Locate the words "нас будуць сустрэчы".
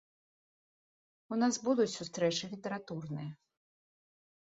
1.43-2.53